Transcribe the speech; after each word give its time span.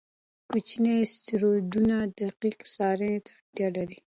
کوچني 0.49 0.93
اسټروېډونه 1.01 1.95
دقیق 2.17 2.57
څار 2.73 2.99
ته 3.25 3.29
اړتیا 3.37 3.67
لري. 3.75 3.97